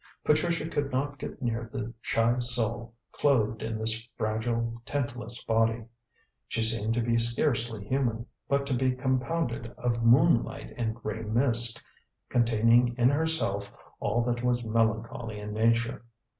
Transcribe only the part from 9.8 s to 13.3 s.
moonlight and grey mist, containing in